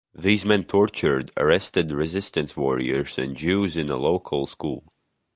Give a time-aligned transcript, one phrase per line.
[0.15, 4.91] These men tortured arrested resistance warriors and Jews in a local school.